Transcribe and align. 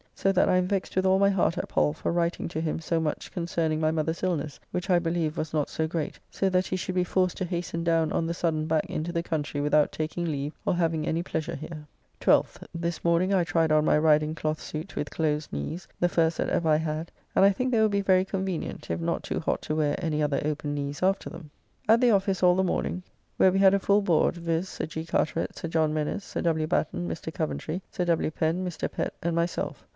So 0.15 0.31
that 0.33 0.49
I 0.49 0.57
am 0.57 0.67
vexed 0.67 0.95
with 0.95 1.05
all 1.05 1.17
my 1.17 1.29
heart 1.31 1.57
at 1.57 1.67
Pall 1.67 1.93
for 1.93 2.11
writing 2.11 2.47
to 2.49 2.61
him 2.61 2.79
so 2.79 2.99
much 2.99 3.31
concerning 3.31 3.79
my 3.79 3.89
mother's 3.89 4.21
illness 4.21 4.59
(which 4.71 4.87
I 4.89 4.99
believe 4.99 5.35
was 5.37 5.53
not 5.53 5.67
so 5.67 5.87
great), 5.87 6.19
so 6.29 6.47
that 6.49 6.67
he 6.67 6.75
should 6.75 6.93
be 6.93 7.03
forced 7.03 7.37
to 7.37 7.45
hasten 7.45 7.83
down 7.83 8.11
on 8.11 8.27
the 8.27 8.33
sudden 8.35 8.67
back 8.67 8.85
into 8.87 9.11
the 9.11 9.23
country 9.23 9.61
without 9.61 9.91
taking 9.91 10.25
leave, 10.25 10.53
or 10.63 10.75
having 10.75 11.07
any 11.07 11.23
pleasure 11.23 11.55
here. 11.55 11.85
12th. 12.19 12.63
This 12.73 13.03
morning 13.03 13.33
I 13.33 13.43
tried 13.43 13.71
on 13.71 13.85
my 13.85 13.97
riding 13.97 14.35
cloth 14.35 14.61
suit 14.61 14.95
with 14.95 15.09
close 15.09 15.51
knees, 15.51 15.87
the 15.99 16.09
first 16.09 16.37
that 16.37 16.49
ever 16.49 16.69
I 16.69 16.77
had; 16.77 17.11
and 17.35 17.43
I 17.45 17.51
think 17.51 17.71
they 17.71 17.81
will 17.81 17.89
be 17.89 18.01
very 18.01 18.25
convenient, 18.25 18.91
if 18.91 18.99
not 18.99 19.23
too 19.23 19.39
hot 19.39 19.61
to 19.63 19.75
wear 19.75 19.95
any 19.99 20.21
other 20.21 20.41
open 20.45 20.75
knees 20.75 21.01
after 21.01 21.31
them. 21.31 21.49
At 21.89 21.99
the 22.01 22.11
office 22.11 22.43
all 22.43 22.55
the 22.55 22.63
morning, 22.63 23.01
where 23.37 23.51
we 23.51 23.59
had 23.59 23.73
a 23.73 23.79
full 23.79 24.01
Board, 24.03 24.35
viz., 24.35 24.69
Sir 24.69 24.85
G. 24.87 25.03
Carteret, 25.03 25.57
Sir 25.57 25.67
John 25.67 25.93
Mennes, 25.95 26.23
Sir 26.23 26.41
W. 26.41 26.67
Batten, 26.67 27.07
Mr. 27.07 27.33
Coventry, 27.33 27.81
Sir 27.91 28.05
W. 28.05 28.29
Pen, 28.29 28.63
Mr. 28.65 28.91
Pett, 28.91 29.13
and 29.23 29.35
myself. 29.35 29.83